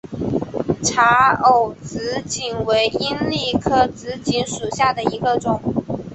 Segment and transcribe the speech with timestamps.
[0.83, 1.35] 察
[1.83, 5.61] 隅紫堇为罂粟科紫堇属下的一个种。